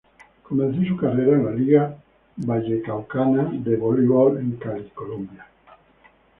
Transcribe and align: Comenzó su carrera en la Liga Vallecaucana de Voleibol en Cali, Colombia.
Comenzó 0.41 0.81
su 0.83 0.97
carrera 0.97 1.33
en 1.33 1.45
la 1.45 1.51
Liga 1.51 1.95
Vallecaucana 2.37 3.51
de 3.53 3.75
Voleibol 3.75 4.39
en 4.39 4.53
Cali, 4.53 4.89
Colombia. 4.95 5.45